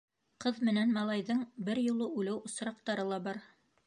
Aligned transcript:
Ҡыҙ 0.43 0.61
менән 0.69 0.95
малайҙың 0.95 1.43
бер 1.67 1.81
юлы 1.81 2.07
үлеү 2.21 2.39
осраҡтары 2.49 3.07
ла 3.11 3.21
бар. 3.29 3.41